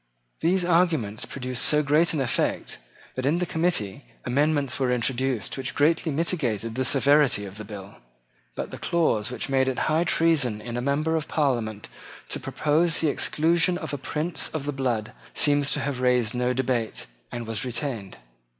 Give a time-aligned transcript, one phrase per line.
[0.39, 2.79] These arguments produced so great an effect
[3.13, 7.97] that in the committee amendments were introduced which greatly mitigated the severity of the bill.
[8.55, 11.87] But the clause which made it high treason in a member of Parliament
[12.29, 16.51] to propose the exclusion of a prince of the blood seems to have raised no
[16.51, 18.17] debate, and was retained.